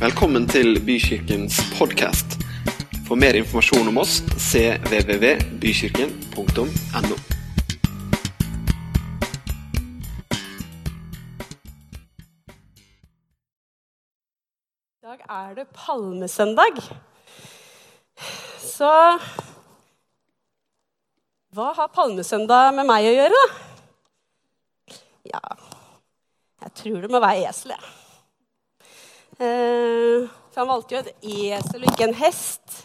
[0.00, 2.40] Velkommen til Bykirkens podkast.
[3.04, 7.16] For mer informasjon om oss cvvvbykirken.no.
[14.96, 16.80] I dag er det palmesøndag.
[18.64, 19.20] Så
[21.52, 23.44] hva har palmesøndag med meg å gjøre, da?
[25.36, 25.44] Ja
[26.64, 27.99] Jeg tror det må være eselet.
[29.40, 32.82] Eh, for han valgte jo et esel og ikke en hest.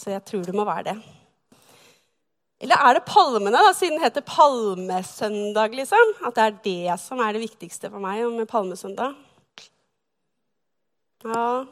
[0.00, 0.96] Så jeg tror det må være det.
[2.62, 5.74] Eller er det palmene, da, siden det heter palmesøndag?
[5.74, 6.14] liksom?
[6.24, 9.16] At det er det som er det viktigste for meg med palmesøndag?
[11.22, 11.64] Ja.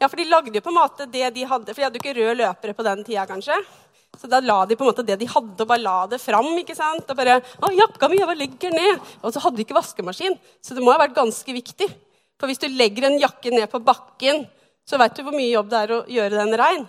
[0.00, 1.74] ja, for de lagde jo på en måte det de hadde.
[1.74, 3.58] For de hadde jo ikke røde løpere på den tida, kanskje.
[4.14, 6.48] Så da la de på en måte det de hadde, og bare la det fram.
[6.62, 7.10] ikke sant?
[7.10, 9.02] Og bare, å, jakka mi, jeg bare legger ned.
[9.20, 10.38] Og så hadde de ikke vaskemaskin.
[10.62, 11.90] Så det må ha vært ganske viktig.
[12.44, 14.42] For hvis du legger en jakke ned på bakken,
[14.84, 16.82] så vet du hvor mye jobb det er å gjøre den rein.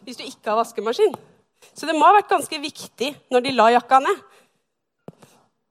[0.00, 1.12] Hvis du ikke har vaskemaskin.
[1.76, 4.22] Så det må ha vært ganske viktig når de la jakka ned.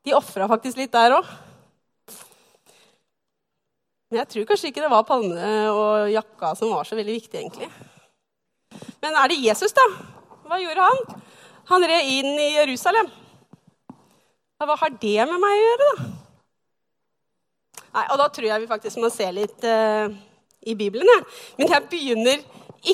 [0.06, 1.32] De ofra faktisk litt der òg.
[4.12, 7.42] Men jeg tror kanskje ikke det var panne og jakka som var så veldig viktig,
[7.42, 7.72] egentlig.
[9.02, 9.88] Men er det Jesus, da?
[10.46, 11.02] Hva gjorde han?
[11.72, 13.10] Han red inn i Jerusalem.
[14.62, 16.08] Hva har det med meg å gjøre, da?
[17.96, 20.12] Nei, og da tror jeg vi faktisk må se litt uh,
[20.68, 21.08] i Bibelen.
[21.08, 21.20] Ja.
[21.60, 22.42] Men jeg begynner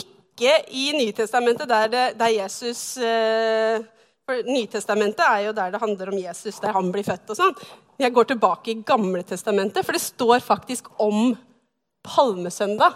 [0.02, 3.82] ikke i Nytestamentet, der, det, der Jesus uh,
[4.30, 7.56] For Nytestamentet er jo der det handler om Jesus, der han blir født og sånn.
[8.02, 11.34] Jeg går tilbake i Gamle testamentet, for det står faktisk om
[12.06, 12.96] palmesøndag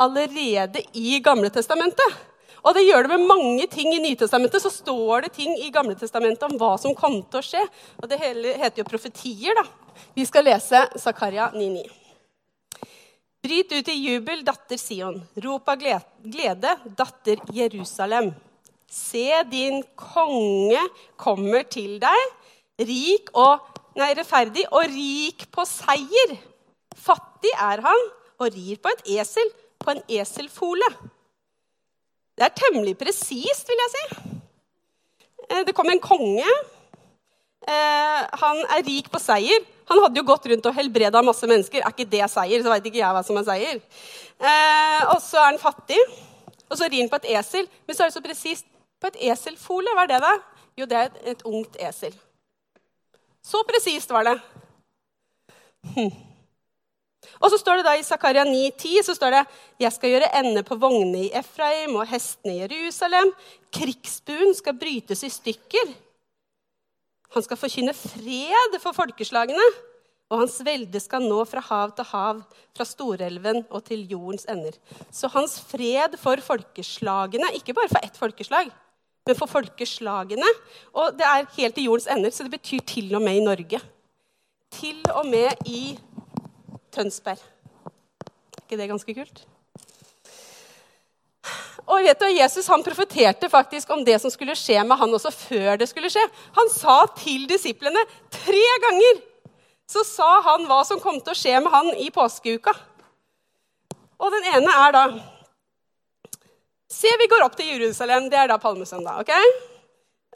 [0.00, 2.16] allerede i Gamle testamentet.
[2.64, 4.62] Og det gjør det med mange ting i Nytestamentet.
[4.62, 7.62] Så står det ting i Gamle testamentet om hva som kom til å skje.
[8.00, 9.66] Og det hele heter jo profetier, da.
[10.16, 11.86] Vi skal lese Zakaria 9,9.
[13.46, 15.20] Bryt ut i jubel, datter Sion.
[15.44, 18.32] Rop av glede, datter Jerusalem.
[18.90, 20.80] Se, din konge
[21.20, 22.32] kommer til deg,
[22.82, 23.62] rik og
[23.98, 26.36] nei, rettferdig og rik på seier.
[26.96, 28.06] Fattig er han
[28.40, 30.90] og rir på et esel, på en eselfole.
[32.36, 34.34] Det er temmelig presist, vil jeg si.
[35.48, 36.50] Eh, det kom en konge.
[37.66, 39.64] Eh, han er rik på seier.
[39.88, 41.80] Han hadde jo gått rundt og helbreda masse mennesker.
[41.80, 43.80] Er ikke det seier, så veit ikke jeg hva som er seier.
[44.36, 46.00] Eh, og så er han fattig,
[46.66, 47.70] og så rir han på et esel.
[47.86, 48.68] Men så er det så presist.
[49.00, 50.34] På et eselfole, hva er det, da?
[50.80, 52.14] Jo, det er et, ungt esel.
[53.44, 54.38] Så presist var det.
[55.94, 56.25] Hm.
[57.40, 59.42] Og så står det da i Zakaria 9,10 så står det
[59.84, 63.32] jeg skal gjøre ende på vognene i Efraim og hestene i Jerusalem.
[63.74, 65.92] Krigsbuen skal brytes i stykker.
[67.36, 69.68] Han skal forkynne fred for folkeslagene.
[70.26, 72.40] Og hans velde skal nå fra hav til hav,
[72.74, 74.74] fra storelven og til jordens ender.
[75.14, 78.72] Så hans fred for folkeslagene, ikke bare for ett folkeslag,
[79.26, 80.48] men for folkeslagene.
[80.98, 83.80] Og det er helt til jordens ender, så det betyr til og med i Norge.
[84.74, 85.94] Til og med i
[86.96, 87.42] Tønsberg.
[87.86, 89.44] Er ikke det ganske kult?
[91.86, 95.30] Og vet du, Jesus han profeterte faktisk om det som skulle skje med han også
[95.30, 96.24] før det skulle skje.
[96.58, 98.02] Han sa til disiplene
[98.34, 99.22] tre ganger
[99.86, 102.74] så sa han hva som kom til å skje med han i påskeuka.
[104.18, 105.06] Og den ene er da
[106.96, 108.28] Se, vi går opp til Jerusalem.
[108.30, 109.18] Det er da palmesøndag.
[109.20, 109.75] ok?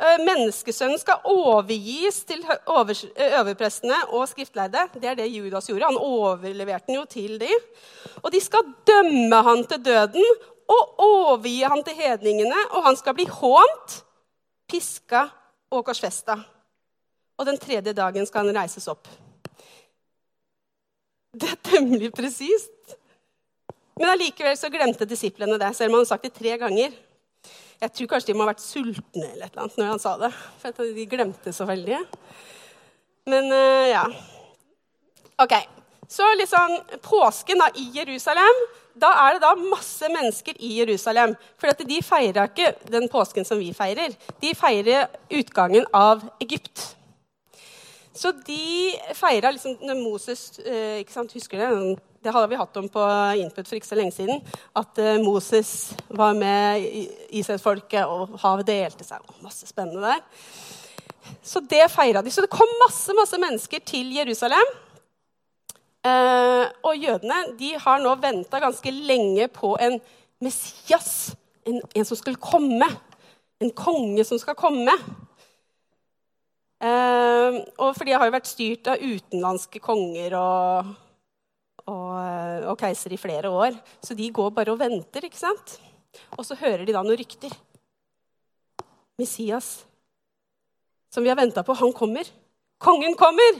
[0.01, 2.41] Eh, menneskesønnen skal overgis til
[2.73, 4.87] overprestene og skriftleide.
[4.97, 5.91] Det er det Judas gjorde.
[5.91, 7.67] Han overleverte den jo til dem.
[8.23, 10.25] Og de skal dømme han til døden
[10.71, 12.63] og overgi han til hedningene.
[12.71, 13.99] Og han skal bli hånt,
[14.71, 15.27] piska
[15.69, 16.39] og korsfesta.
[17.37, 19.05] Og den tredje dagen skal han reises opp.
[21.37, 22.97] Det er temmelig presist.
[24.01, 26.97] Men allikevel så glemte disiplene det, selv om han har sagt det tre ganger.
[27.81, 30.17] Jeg tror kanskje de må ha vært sultne eller et eller annet når han sa
[30.21, 30.31] det.
[30.61, 32.01] For de glemte så veldig.
[33.31, 34.05] Men uh, ja.
[35.41, 35.55] OK.
[36.11, 36.77] Så liksom
[37.07, 38.63] påsken da, i Jerusalem
[38.99, 41.37] Da er det da masse mennesker i Jerusalem.
[41.61, 44.17] For de feirer ikke den påsken som vi feirer.
[44.43, 45.07] De feirer
[45.41, 46.91] utgangen av Egypt.
[48.17, 52.77] Så de feira liksom når Moses uh, ikke sant, Husker dere det hadde vi hatt
[52.77, 53.03] om på
[53.41, 54.43] Input for ikke så lenge siden.
[54.77, 56.85] At uh, Moses var med
[57.33, 59.25] Israelsfolket, og havet delte seg.
[59.41, 60.21] Masse spennende der.
[61.43, 62.33] Så det feira de.
[62.33, 64.75] Så det kom masse, masse mennesker til Jerusalem.
[66.01, 69.99] Eh, og jødene de har nå venta ganske lenge på en
[70.41, 71.35] Messias.
[71.69, 72.89] En, en, som skulle komme.
[73.61, 74.95] En konge som skal komme.
[76.81, 80.95] Uh, og for de har jo vært styrt av utenlandske konger og
[81.91, 83.77] og, og keiser i flere år.
[84.05, 85.79] Så de går bare og venter, ikke sant?
[86.37, 87.55] Og så hører de da noen rykter.
[89.21, 89.83] Messias,
[91.13, 92.29] som vi har venta på, han kommer.
[92.81, 93.59] Kongen kommer!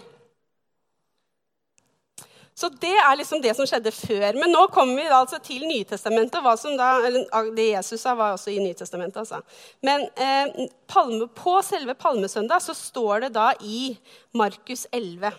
[2.55, 4.37] Så det er liksom det som skjedde før.
[4.37, 6.43] Men nå kommer vi altså til Nytestamentet.
[6.45, 9.23] Hva som da, eller Det Jesus sa, var også i Nytestamentet.
[9.23, 9.41] Altså.
[9.87, 13.95] Men eh, palme, på selve palmesøndag så står det da i
[14.37, 15.33] Markus 11.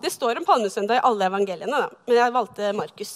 [0.00, 2.04] Det står om palmesøndag i alle evangeliene, da.
[2.06, 3.14] men jeg valgte Markus.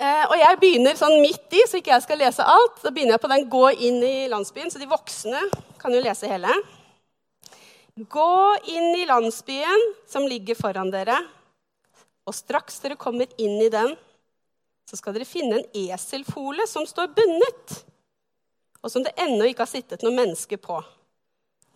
[0.00, 2.78] Eh, og jeg begynner sånn midt i, så ikke jeg skal lese alt.
[2.80, 5.42] Da begynner jeg på den 'gå inn i landsbyen', så de voksne
[5.80, 6.48] kan jo lese hele.
[8.08, 11.18] Gå inn i landsbyen som ligger foran dere,
[12.24, 13.92] og straks dere kommer inn i den,
[14.88, 17.74] så skal dere finne en eselfole som står bundet,
[18.80, 20.78] og som det ennå ikke har sittet noe menneske på.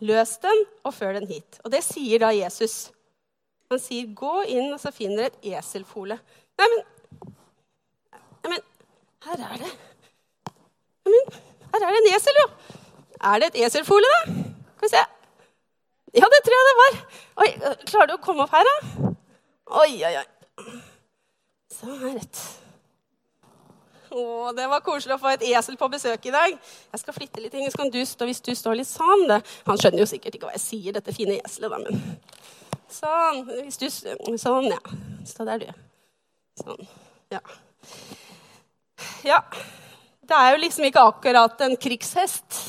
[0.05, 1.61] Løs den og før den hit.
[1.65, 2.89] Og det sier da Jesus.
[3.71, 6.19] Han sier, 'Gå inn, og så finner dere et eselfole'.
[6.59, 7.35] Nei, men,
[8.45, 8.61] nei, men
[9.29, 9.73] her er det
[11.05, 11.43] Nei, men,
[11.75, 12.49] her er det en esel, jo.
[13.21, 14.33] Er det et eselfole, da?
[14.77, 15.05] Skal vi se.
[16.15, 16.99] Ja, det tror jeg det var.
[17.43, 17.49] Oi,
[17.89, 19.15] Klarer du å komme opp her, da?
[19.83, 20.75] Oi, oi, oi.
[21.75, 22.43] Så her rett.
[24.15, 26.55] Å, det var koselig å få et esel på besøk i dag.
[26.95, 29.27] Jeg skal flytte litt så kan du stå hvis du står litt sånn.
[29.67, 31.99] Han skjønner jo sikkert ikke hva jeg sier, dette fine eselet, da, men
[32.95, 33.43] Sånn.
[33.65, 34.79] Hvis du Sånn, ja.
[35.27, 35.73] Stå der, du.
[36.63, 36.87] Sånn.
[37.35, 37.43] Ja.
[39.27, 39.41] Ja.
[40.25, 42.61] Det er jo liksom ikke akkurat en krigshest.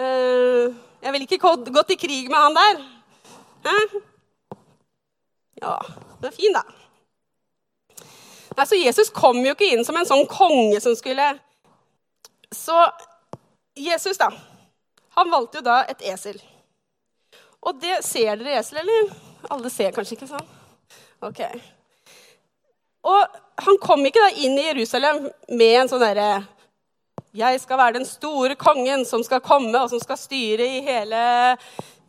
[0.00, 0.72] Uh,
[1.04, 2.84] jeg ville ikke gått i krig med han der.
[5.60, 5.76] Ja,
[6.20, 6.62] du er fin, da.
[8.56, 11.26] Nei, så Jesus kom jo ikke inn som en sånn konge som skulle
[12.52, 12.76] Så
[13.78, 14.30] Jesus, da.
[15.16, 16.40] Han valgte jo da et esel.
[17.60, 19.12] Og det Ser dere esel, eller?
[19.52, 20.48] Alle ser kanskje ikke sånn?
[21.24, 21.40] Ok.
[23.08, 26.30] Og han kom ikke da inn i Jerusalem med en sånn derre
[27.34, 31.20] jeg skal være den store kongen som skal komme, og som skal styre i hele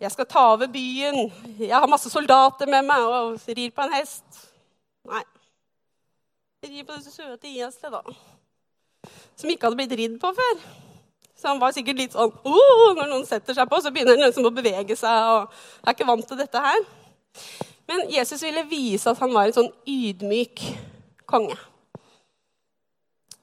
[0.02, 1.32] Jeg skal ta over byen.
[1.60, 4.26] Jeg har masse soldater med meg og rir på en hest.
[5.06, 5.22] Nei.
[6.64, 9.12] Jeg rir på det søte gjeselet, da.
[9.38, 10.64] Som ikke hadde blitt ridd på før.
[11.38, 14.28] Så han var sikkert litt sånn oh, Når noen setter seg på, så begynner han
[14.28, 15.30] liksom å bevege seg.
[15.30, 16.82] og er ikke vant til dette her.
[17.90, 20.66] Men Jesus ville vise at han var en sånn ydmyk
[21.30, 21.58] konge.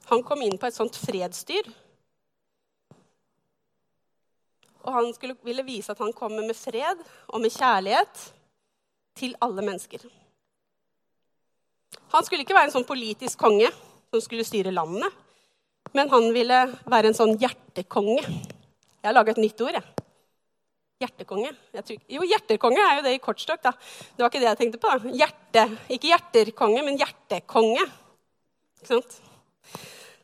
[0.09, 1.69] Han kom inn på et sånt fredsdyr.
[4.87, 8.23] Og han skulle, ville vise at han kommer med fred og med kjærlighet
[9.19, 10.07] til alle mennesker.
[12.15, 13.69] Han skulle ikke være en sånn politisk konge
[14.09, 15.13] som skulle styre landet.
[15.97, 18.23] Men han ville være en sånn hjertekonge.
[18.25, 19.77] Jeg har laga et nytt ord.
[19.77, 20.05] jeg.
[21.05, 21.53] Hjertekonge.
[21.79, 23.63] Tror, jo, hjertekonge er jo det i kortstokk.
[23.63, 23.73] da.
[24.17, 24.91] Det var ikke det jeg tenkte på.
[24.91, 25.13] da.
[25.21, 25.65] Hjerte,
[25.95, 27.85] Ikke hjerterkonge, men hjertekonge.
[28.79, 29.21] Ikke sant?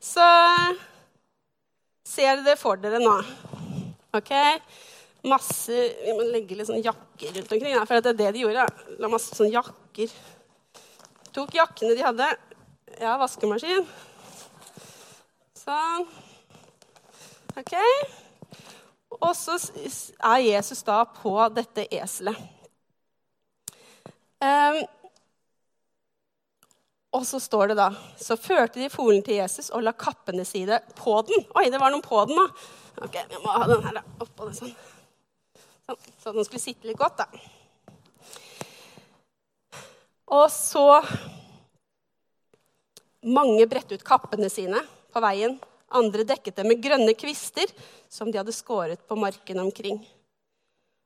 [0.05, 0.25] Så
[2.05, 3.15] ser dere det for dere nå.
[4.15, 4.33] Ok?
[5.25, 7.79] Masse Vi må legge litt sånn jakker rundt omkring.
[7.89, 8.67] For det er det de gjorde.
[9.01, 10.12] La masse sånn jakker.
[11.35, 12.29] Tok jakkene de hadde.
[13.01, 13.89] Ja, vaskemaskin.
[15.59, 16.05] Sånn.
[17.56, 17.73] Ok?
[19.15, 22.37] Og så er Jesus da på dette eselet.
[24.44, 24.82] Um,
[27.15, 27.91] og så står det da
[28.21, 31.47] Så førte de folen til Jesus og la kappene sine på den.
[31.55, 32.49] Oi, det var noen på den, da.
[33.05, 34.75] Ok, vi må ha den her oppå det sånn.
[35.87, 36.11] sånn.
[36.23, 37.29] Så den skulle sitte litt godt, da.
[40.35, 40.89] Og så
[43.25, 44.83] Mange bredte ut kappene sine
[45.15, 45.55] på veien.
[45.97, 47.71] Andre dekket dem med grønne kvister
[48.13, 49.97] som de hadde skåret på marken omkring.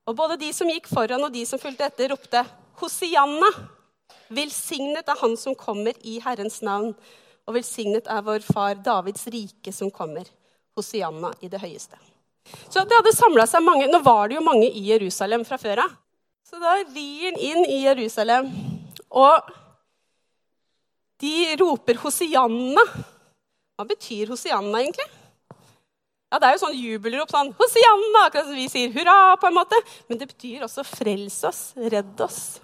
[0.08, 2.42] Og både de som gikk foran, og de som fulgte etter, ropte
[2.80, 3.52] Hosianna!
[4.34, 6.92] Velsignet er Han som kommer i Herrens navn,
[7.48, 10.28] og velsignet er vår far Davids rike som kommer.
[10.76, 11.96] Hosianna i det høyeste.
[12.68, 15.82] Så det hadde samla seg mange Nå var det jo mange i Jerusalem fra før
[15.84, 15.96] av.
[16.48, 18.48] Så da rir han inn i Jerusalem,
[19.10, 19.50] og
[21.20, 22.84] de roper Hosianna.
[23.76, 25.08] Hva betyr Hosianna egentlig?
[26.28, 27.30] Ja, Det er jo sånn jubelrop.
[27.32, 29.36] sånn, Hosianna, akkurat som vi sier hurra.
[29.40, 29.76] på en måte.
[30.08, 32.60] Men det betyr også frels oss, redd oss.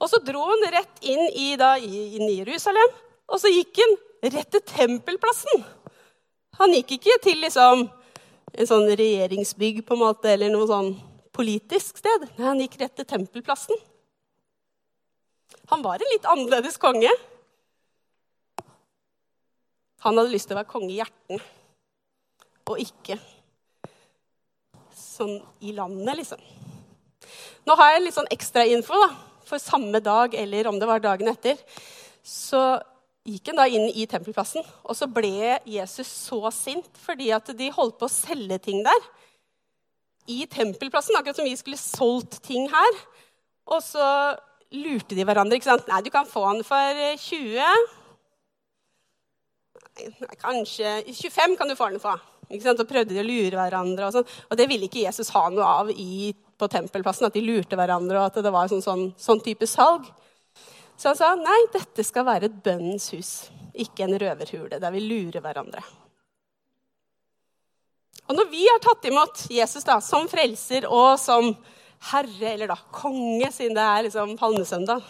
[0.00, 2.96] Og så dro han rett inn i, da, inn i Jerusalem,
[3.30, 3.96] og så gikk han
[4.32, 5.64] rett til tempelplassen.
[6.60, 7.86] Han gikk ikke til liksom,
[8.50, 10.94] en sånn regjeringsbygg på en måte, eller noe sånn
[11.36, 12.26] politisk sted.
[12.38, 13.76] Nei, han gikk rett til tempelplassen.
[15.70, 17.12] Han var en litt annerledes konge.
[20.00, 21.42] Han hadde lyst til å være konge i hjerten,
[22.70, 23.18] og ikke
[24.96, 26.40] sånn i landet, liksom.
[27.68, 29.10] Nå har jeg litt sånn ekstrainfo da,
[29.50, 31.58] for samme dag eller om det var dagen etter.
[32.24, 32.60] Så
[33.26, 37.68] gikk han da inn i tempelplassen, og så ble Jesus så sint fordi at de
[37.74, 39.08] holdt på å selge ting der.
[40.30, 42.98] I tempelplassen, akkurat som vi skulle solgt ting her.
[43.70, 44.06] Og så
[44.70, 45.58] lurte de hverandre.
[45.58, 45.88] ikke sant?
[45.90, 47.96] Nei, du kan få den for 20
[50.00, 52.22] Nei, kanskje 25 kan du få den for.
[52.50, 52.82] Ikke sant?
[52.82, 54.08] Og prøvde de å lure hverandre.
[54.08, 54.38] Og, sånn.
[54.50, 57.28] og det ville ikke Jesus ha noe av i, på tempelplassen.
[57.28, 60.08] At de lurte hverandre, og at det var sånn, sånn, sånn type salg.
[61.00, 63.32] Så han sa nei, dette skal være et bønnens hus,
[63.72, 65.80] ikke en røverhule der vi lurer hverandre.
[68.28, 71.54] Og når vi har tatt imot Jesus da, som frelser og som
[72.10, 75.08] herre, eller da konge, siden det er liksom palmesøndag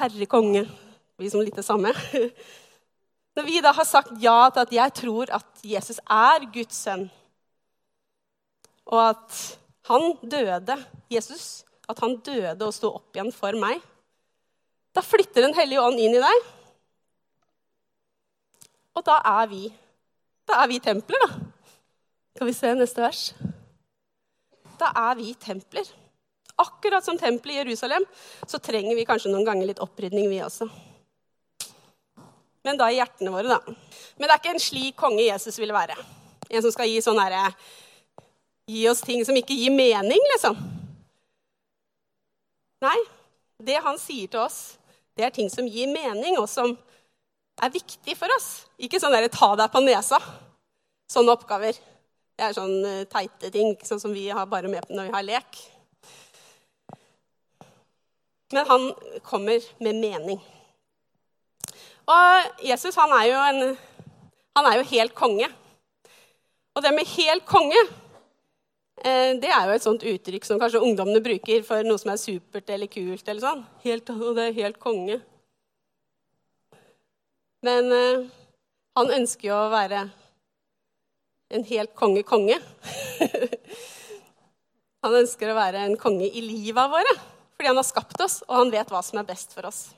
[0.00, 0.64] Herre, konge.
[1.20, 1.92] Vi som litt det samme.
[3.36, 7.06] Når vi da har sagt ja til at jeg tror at Jesus er Guds sønn,
[8.92, 9.38] og at
[9.88, 10.76] han døde,
[11.10, 13.80] Jesus, at han døde og sto opp igjen for meg,
[14.92, 16.50] da flytter Den hellige ånd inn i deg.
[18.92, 19.62] Og da er vi
[20.48, 21.38] Da er vi templer, da.
[22.34, 23.20] Skal vi se neste vers?
[24.76, 25.86] Da er vi templer.
[26.58, 28.04] Akkurat som tempelet i Jerusalem
[28.44, 30.66] så trenger vi kanskje noen ganger litt opprydning, vi også
[32.64, 33.60] men da i hjertene våre, da.
[34.16, 35.96] Men det er ikke en slik konge Jesus ville være.
[36.50, 37.48] En som skal gi sånn herre
[38.70, 40.54] Gi oss ting som ikke gir mening, liksom.
[42.82, 42.98] Nei,
[43.58, 44.76] det han sier til oss,
[45.18, 46.76] det er ting som gir mening, og som
[47.62, 48.48] er viktig for oss.
[48.78, 50.20] Ikke sånn derre ta deg på nesa.
[51.10, 51.76] Sånne oppgaver.
[52.38, 55.26] Det er sånn eh, teite ting, sånn som vi har bare med når vi har
[55.26, 55.60] lek.
[58.52, 58.88] Men han
[59.26, 60.40] kommer med mening.
[62.10, 63.76] Og Jesus han er, jo en,
[64.58, 65.48] han er jo helt konge.
[66.72, 67.78] Og det med helt konge
[69.04, 72.20] eh, det er jo et sånt uttrykk som kanskje ungdommene bruker for noe som er
[72.20, 73.26] supert eller kult.
[73.28, 73.62] eller sånn.
[73.84, 75.20] Helt, det er helt konge.
[77.62, 78.26] Men eh,
[78.98, 80.06] han ønsker jo å være
[81.52, 82.56] en helt konge-konge.
[85.04, 87.18] han ønsker å være en konge i livet våre
[87.52, 89.92] fordi han har skapt oss, og han vet hva som er best for oss.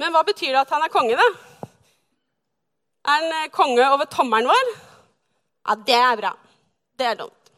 [0.00, 1.26] Men hva betyr det at han er konge, da?
[3.04, 4.70] Er han eh, konge over tommelen vår?
[5.68, 6.30] Ja, det er bra.
[6.96, 7.50] Det er dumt.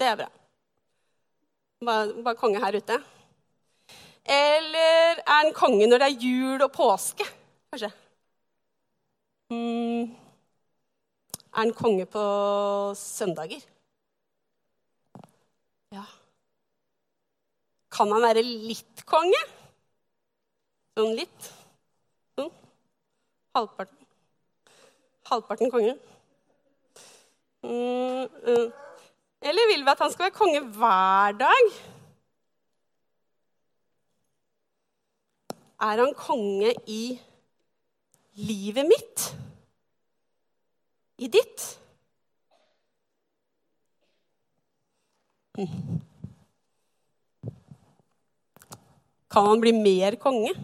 [0.00, 0.28] Det er bra.
[1.84, 2.96] Bare, bare konge her ute.
[4.24, 7.26] Eller er han konge når det er jul og påske?
[7.72, 7.90] Kanskje.
[9.52, 10.14] Mm.
[11.52, 12.24] Er han konge på
[12.96, 13.60] søndager?
[15.92, 16.06] Ja.
[17.92, 19.42] Kan han være litt konge?
[20.96, 21.52] Sånn litt?
[23.54, 24.06] Halvparten.
[25.30, 25.94] Halvparten konge.
[27.62, 28.72] Mm, mm.
[29.42, 31.70] Eller vil vi at han skal være konge hver dag?
[35.80, 37.20] Er han konge i
[38.34, 39.30] livet mitt?
[41.18, 41.66] I ditt?
[45.58, 46.00] Mm.
[49.30, 50.54] Kan han bli mer konge?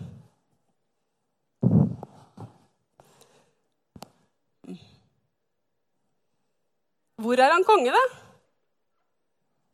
[7.21, 8.03] Hvor er han konge, da?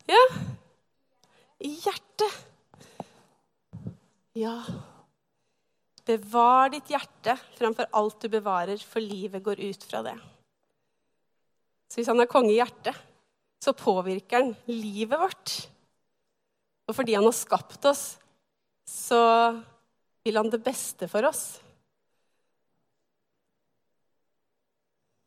[0.07, 0.23] Ja
[1.63, 2.43] I hjertet.
[4.37, 4.57] Ja.
[6.07, 10.15] Bevar ditt hjerte framfor alt du bevarer, for livet går ut fra det.
[11.87, 12.95] Så hvis han er konge i hjertet,
[13.63, 15.55] så påvirker han livet vårt.
[16.87, 18.03] Og fordi han har skapt oss,
[18.87, 19.21] så
[20.23, 21.45] vil han det beste for oss.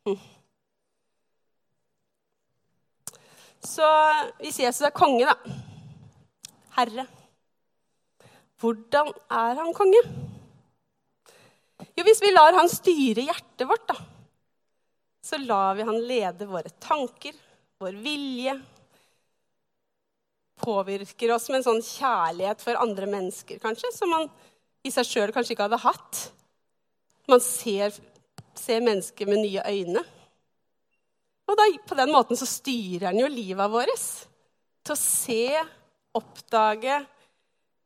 [0.09, 0.40] Hm.
[3.65, 3.87] Så
[4.41, 5.37] hvis Jesus er konge, da
[6.79, 7.07] Herre
[8.61, 10.01] Hvordan er han konge?
[11.97, 13.97] Jo, hvis vi lar han styre hjertet vårt, da,
[15.25, 17.33] så lar vi han lede våre tanker,
[17.81, 18.59] vår vilje.
[20.61, 24.29] Påvirker oss med en sånn kjærlighet for andre mennesker, kanskje, som man
[24.85, 26.23] i seg sjøl kanskje ikke hadde hatt.
[27.33, 27.97] Man ser,
[28.57, 30.05] ser mennesker med nye øyne.
[31.51, 34.09] Og da, på den måten så styrer han jo livet vårt
[34.87, 35.45] til å se,
[36.17, 37.01] oppdage,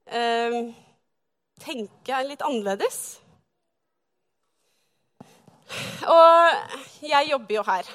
[0.07, 0.59] eh,
[1.65, 2.99] tenke litt annerledes.
[6.13, 7.89] Og jeg jobber jo her.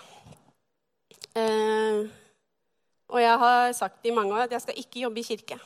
[1.38, 2.02] Eh,
[3.10, 5.60] og jeg har sagt i mange år at jeg skal ikke jobbe i kirke.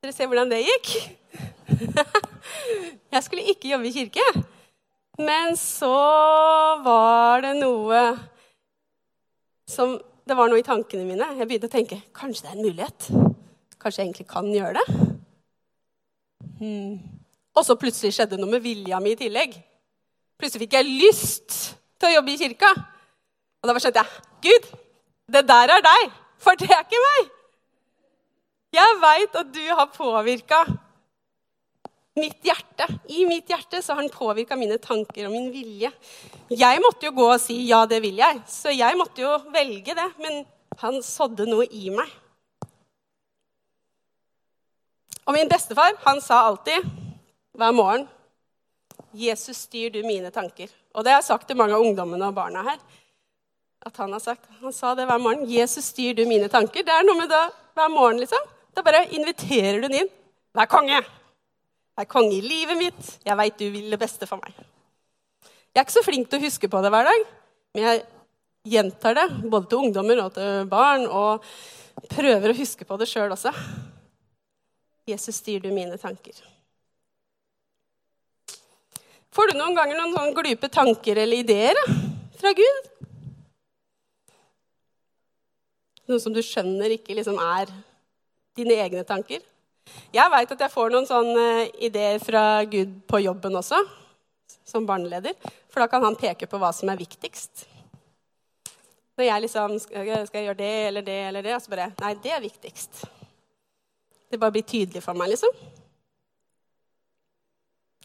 [0.00, 0.90] Dere ser hvordan det gikk?
[3.14, 4.24] jeg skulle ikke jobbe i kirke.
[5.18, 5.94] Men så
[6.82, 8.00] var det noe
[9.70, 9.94] som
[10.24, 11.26] det var noe i tankene mine.
[11.36, 13.08] Jeg begynte å tenke kanskje det er en mulighet.
[13.76, 14.98] Kanskje jeg egentlig kan gjøre det.
[16.60, 16.94] Hmm.
[17.54, 19.58] Og så plutselig skjedde noe med vilja mi i tillegg.
[20.40, 21.58] Plutselig fikk jeg lyst
[22.00, 22.72] til å jobbe i kirka.
[23.62, 24.72] Og da skjønte jeg Gud,
[25.32, 27.28] det der er deg, for det er ikke meg.
[28.74, 30.64] Jeg veit at du har påvirka
[32.14, 32.86] mitt hjerte.
[33.08, 35.90] I mitt hjerte så har han påvirka mine tanker og min vilje.
[36.50, 39.94] Jeg måtte jo gå og si 'ja, det vil jeg', så jeg måtte jo velge
[39.94, 40.10] det.
[40.18, 40.46] Men
[40.78, 42.10] han sådde noe i meg.
[45.26, 46.84] Og min bestefar han sa alltid
[47.54, 48.08] hver morgen
[49.14, 50.70] 'Jesus, styr du mine tanker'.
[50.94, 52.78] Og det har jeg sagt til mange av ungdommene og barna her.
[53.86, 55.46] At Han har sagt, han sa det hver morgen.
[55.46, 56.84] 'Jesus, styr du mine tanker'.
[56.84, 58.38] Det er noe med det hver morgen, liksom.
[58.74, 60.08] Da bare inviterer du den inn.
[60.54, 61.04] Vær konge.
[61.94, 63.10] Vær konge i livet mitt.
[63.22, 64.56] Jeg veit du vil det beste for meg.
[65.74, 67.22] Jeg er ikke så flink til å huske på det hver dag,
[67.74, 68.02] men jeg
[68.74, 71.44] gjentar det både til ungdommer og til barn, og
[72.10, 73.52] prøver å huske på det sjøl også.
[75.10, 76.38] Jesus, styr du mine tanker.
[79.34, 81.96] Får du noen ganger noen sånne glupe tanker eller ideer da,
[82.38, 82.90] fra Gud?
[86.06, 87.70] Noe som du skjønner ikke liksom er
[88.54, 89.42] dine egne tanker?
[90.14, 91.46] Jeg veit at jeg får noen sånne
[91.82, 93.80] ideer fra Gud på jobben også,
[94.64, 95.34] som barneleder.
[95.72, 97.66] For da kan han peke på hva som er viktigst.
[99.14, 102.14] Når jeg liksom skal jeg gjøre det eller det eller det, og så bare Nei,
[102.22, 103.04] det er viktigst.
[104.30, 105.52] Det bare blir tydelig for meg, liksom.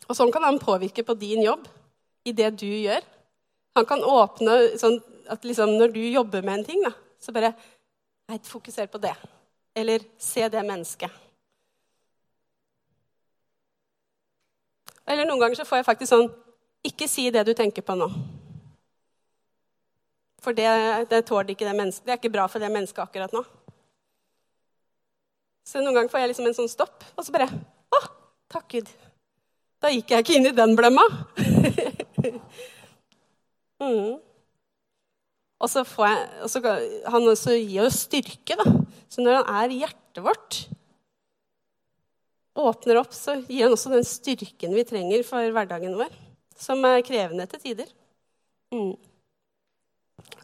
[0.09, 1.65] Og sånn kan han påvirke på din jobb,
[2.25, 3.05] i det du gjør.
[3.77, 7.53] Han kan åpne sånn at liksom når du jobber med en ting, da, så bare
[8.29, 9.15] Nei, fokuser på det.
[9.73, 11.09] Eller se det mennesket.
[15.09, 16.27] Eller noen ganger så får jeg faktisk sånn
[16.85, 18.07] Ikke si det du tenker på nå.
[20.39, 20.69] For det,
[21.11, 22.05] det tåler ikke det mennesket.
[22.05, 23.41] Det er ikke bra for det mennesket akkurat nå.
[25.67, 27.99] Så noen ganger får jeg liksom en sånn stopp, og så bare Å,
[28.49, 28.87] takk Gud.
[29.83, 31.03] Da gikk jeg ikke inn i den blemma.
[33.83, 34.15] mm.
[35.59, 36.73] Og så får jeg, og så,
[37.11, 38.67] Han også gir oss styrke, da.
[39.11, 40.63] Så når han er i hjertet vårt,
[42.55, 46.11] åpner opp, så gir han også den styrken vi trenger for hverdagen vår.
[46.59, 47.91] Som er krevende til tider.
[48.73, 48.95] Mm.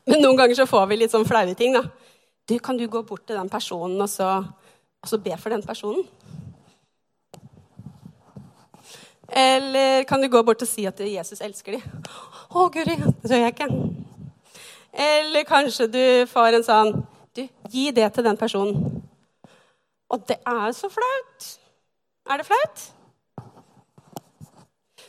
[0.06, 1.76] Men noen ganger så får vi litt sånn flaue ting.
[1.76, 1.84] da.
[2.46, 4.38] Du, kan du gå bort til den personen og så,
[5.02, 6.06] og så be for den personen?
[9.36, 12.04] Eller kan du gå bort og si at Jesus elsker dem?
[12.54, 13.70] Å, guri, det gjør jeg ikke.
[15.06, 16.94] Eller kanskje du får en sånn
[17.36, 19.02] Du, gi det til den personen.
[20.08, 21.48] Og det er så flaut.
[22.26, 22.86] Er det flaut?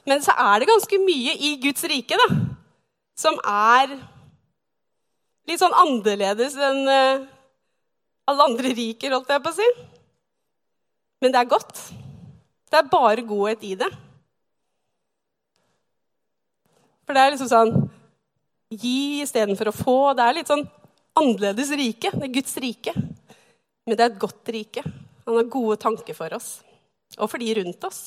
[0.07, 2.27] Men så er det ganske mye i Guds rike da,
[3.19, 3.97] som er
[5.47, 7.25] litt sånn annerledes enn eh,
[8.27, 9.69] alle andre riker, holdt jeg på å si.
[11.23, 11.81] Men det er godt.
[12.71, 13.89] Det er bare godhet i det.
[17.07, 17.77] For det er liksom sånn
[18.67, 19.99] Gi istedenfor å få.
[20.19, 20.65] Det er litt sånn
[21.17, 22.11] annerledes rike.
[22.11, 22.97] Det er Guds rike.
[23.87, 24.83] Men det er et godt rike.
[25.23, 26.49] Han har gode tanker for oss
[27.19, 28.01] og for de rundt oss.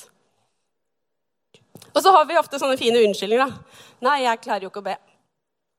[1.94, 3.48] Og så har vi ofte sånne fine unnskyldninger.
[3.48, 3.86] da.
[4.02, 5.00] 'Nei, jeg klarer jo ikke å be.'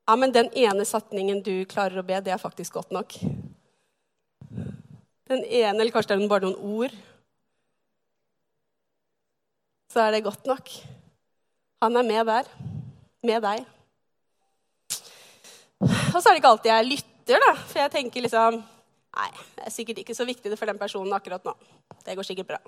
[0.09, 3.15] Ja, men den ene setningen du klarer å be, det er faktisk godt nok.
[5.31, 6.97] Den ene, eller kanskje det er bare noen ord.
[9.93, 10.73] Så er det godt nok.
[11.83, 12.51] Han er med der.
[13.23, 13.63] Med deg.
[15.81, 17.55] Og så er det ikke alltid jeg lytter, da.
[17.55, 18.63] For jeg tenker liksom
[19.11, 21.55] Nei, det er sikkert ikke så viktig for den personen akkurat nå.
[22.07, 22.61] Det går sikkert bra.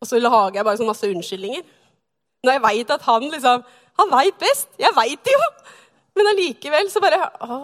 [0.00, 1.62] Og så lager jeg bare så masse unnskyldninger.
[2.46, 3.62] Når jeg veit at han liksom
[3.98, 4.68] Han veit best!
[4.78, 5.46] Jeg veit det jo!
[6.18, 7.56] Men allikevel så bare å,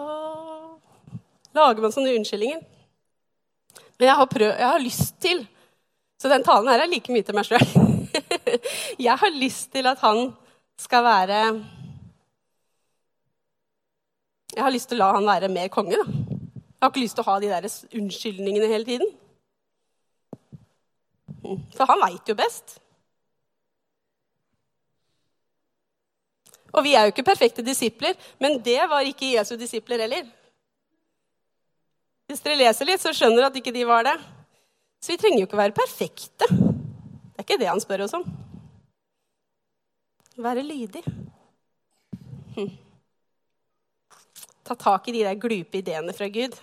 [1.55, 2.59] Lager man sånne unnskyldninger.
[3.95, 5.45] Men jeg har, prøv, jeg har lyst til
[6.19, 7.63] Så den talen her er like mye til meg sjøl.
[9.07, 10.33] jeg har lyst til at han
[10.79, 11.39] skal være
[14.55, 16.05] Jeg har lyst til å la han være mer konge, da.
[16.05, 17.65] Jeg har ikke lyst til å ha de der
[17.99, 19.09] unnskyldningene hele tiden.
[21.75, 22.77] For han veit jo best.
[26.75, 30.25] Og vi er jo ikke perfekte disipler, men det var ikke Jesu disipler heller.
[32.27, 34.15] Hvis dere leser litt, så skjønner dere at ikke de var det.
[34.99, 36.49] Så vi trenger jo ikke være perfekte.
[36.49, 38.25] Det er ikke det han spør oss om.
[40.41, 41.03] Være lydig.
[42.55, 42.73] Hm.
[44.65, 46.57] Ta tak i de der glupe ideene fra Gud.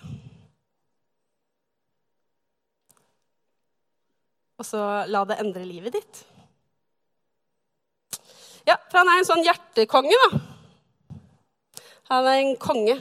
[4.62, 6.18] Og så la det endre livet ditt.
[8.62, 11.16] Ja, for han er en sånn hjertekonge, da.
[12.12, 12.94] Han er en konge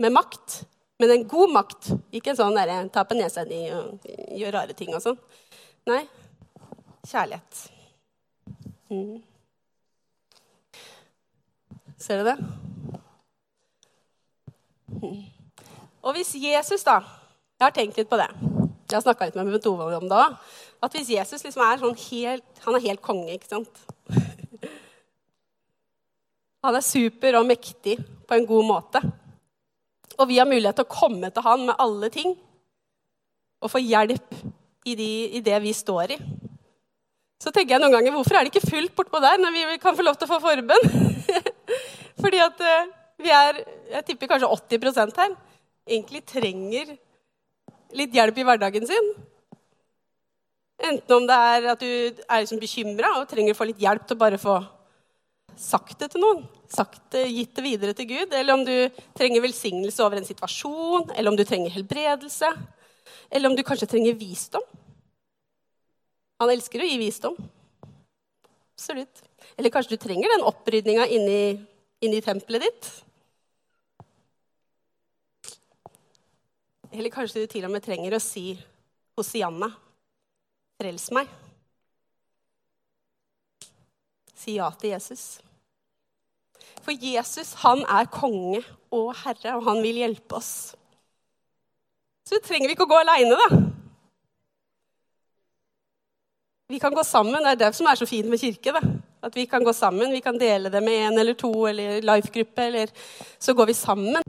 [0.00, 0.62] med makt,
[1.02, 1.90] men en god makt.
[2.08, 5.20] Ikke en sånn derre ta på nesa di og gjør rare ting og sånn.
[5.90, 6.00] Nei,
[7.04, 7.60] kjærlighet.
[8.88, 9.20] Mm.
[12.00, 12.38] Ser du det?
[15.02, 15.20] Mm.
[16.00, 17.02] Og hvis Jesus, da
[17.54, 18.26] Jeg har tenkt litt på det.
[18.90, 20.34] Jeg har snakka litt med Tove om det òg.
[20.84, 23.84] At hvis Jesus liksom er sånn helt Han er helt konge, ikke sant?
[26.64, 29.00] Han er super og mektig på en god måte.
[30.16, 32.32] Og vi har mulighet til å komme til han med alle ting
[33.64, 34.32] og få hjelp
[34.84, 36.18] i, de, i det vi står i.
[37.40, 39.96] Så tenker jeg noen ganger hvorfor er det ikke fullt bortpå der når vi kan
[39.96, 40.86] få lov til å få forbønn?
[42.22, 43.60] Fordi at eh, vi er
[43.94, 45.34] jeg tipper kanskje 80% her
[45.84, 46.94] egentlig trenger
[47.94, 49.10] litt hjelp i hverdagen sin.
[50.82, 51.90] Enten om det er at du
[52.24, 54.56] er liksom bekymra og trenger å få litt hjelp til å bare få
[55.54, 58.74] sagt det til noen, sagt det, gitt det videre til Gud, eller om du
[59.14, 62.50] trenger velsignelse over en situasjon, eller om du trenger helbredelse,
[63.30, 64.64] eller om du kanskje trenger visdom.
[66.42, 67.38] Han elsker å gi visdom.
[68.74, 69.22] Absolutt.
[69.54, 71.38] Eller kanskje du trenger den opprydninga inni,
[72.02, 72.90] inni tempelet ditt.
[76.90, 78.52] Eller kanskje du til og med trenger å si
[79.14, 79.70] Hosianna,
[80.84, 81.30] frels meg.
[84.36, 85.40] Si ja til Jesus.
[86.84, 88.60] For Jesus han er konge
[88.92, 90.74] og herre, og han vil hjelpe oss.
[92.28, 93.62] Så trenger vi ikke å gå aleine, da.
[96.72, 97.40] Vi kan gå sammen.
[97.44, 98.72] Det er det som er så fint med kirke.
[98.72, 98.80] da.
[99.24, 100.12] At vi kan gå sammen.
[100.12, 102.68] Vi kan dele det med en eller to eller life-gruppe.
[102.68, 102.92] Eller
[103.38, 104.20] så går vi sammen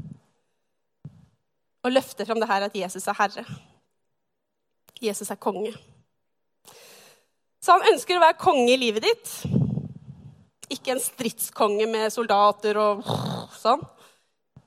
[1.85, 3.45] og løfter fram det her at Jesus er herre.
[5.01, 5.73] Jesus er konge.
[7.65, 9.29] Så han ønsker å være konge i livet ditt.
[10.69, 13.01] Ikke en stridskonge med soldater og
[13.57, 13.81] sånn,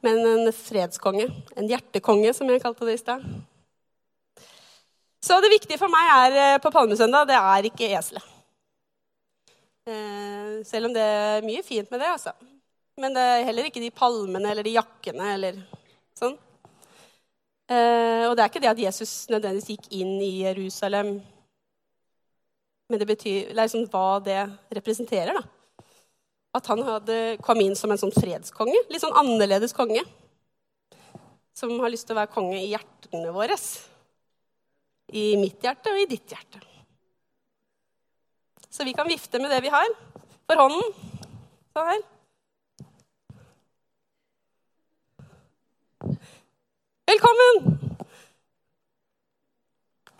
[0.02, 1.28] men en fredskonge.
[1.54, 3.22] En hjertekonge, som jeg kalte det i stad.
[5.22, 8.26] Så det viktige for meg er, eh, på Palmesøndag, det er ikke eselet.
[9.86, 12.32] Eh, selv om det er mye fint med det, altså.
[12.98, 15.62] Men det er heller ikke de palmene eller de jakkene eller
[16.18, 16.36] sånn.
[17.70, 21.20] Eh, og det er ikke det at Jesus nødvendigvis gikk inn i Jerusalem.
[22.88, 24.40] Men det betyr liksom hva det
[24.72, 25.44] representerer, da
[26.56, 28.78] at han hadde, kom inn som en sånn fredskonge.
[28.90, 30.02] Litt sånn annerledes konge.
[31.56, 33.58] Som har lyst til å være konge i hjertene våre.
[35.12, 36.62] I mitt hjerte og i ditt hjerte.
[38.68, 39.88] Så vi kan vifte med det vi har,
[40.46, 40.94] for hånden.
[41.74, 42.06] Sånn her.
[47.08, 47.87] Velkommen!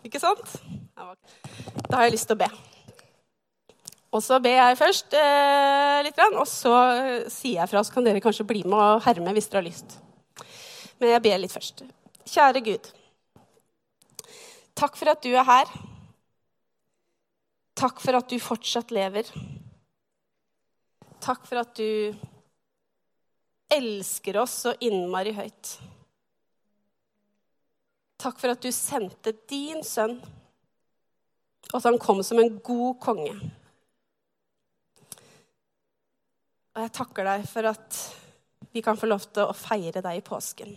[0.06, 0.58] Ikke sant?
[0.94, 2.48] Da har jeg lyst til å be.
[4.14, 6.74] Og så ber jeg først eh, litt, og så
[7.28, 9.98] sier jeg fra, så kan dere kanskje bli med og herme hvis dere har lyst.
[10.98, 11.84] Men jeg ber litt først.
[12.28, 12.88] Kjære Gud.
[14.78, 15.70] Takk for at du er her.
[17.78, 19.28] Takk for at du fortsatt lever.
[21.22, 22.14] Takk for at du
[23.74, 25.76] elsker oss så innmari høyt.
[28.18, 30.16] Takk for at du sendte din sønn,
[31.68, 33.35] og at han kom som en god konge.
[36.74, 38.00] Og jeg takker deg for at
[38.74, 40.74] vi kan få lov til å feire deg i påsken.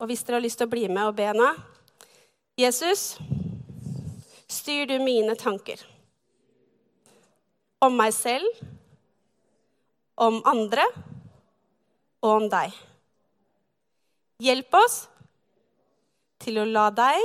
[0.00, 1.48] Og hvis dere har lyst til å bli med og be nå
[2.60, 3.14] Jesus,
[4.52, 5.80] styr du mine tanker
[7.82, 8.46] om meg selv,
[10.20, 10.84] om andre
[12.22, 12.76] og om deg.
[14.42, 14.98] Hjelp oss
[16.42, 17.22] til å la deg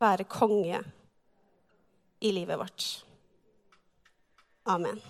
[0.00, 0.80] være konge
[2.24, 2.88] i livet vårt.
[4.68, 5.00] Amen.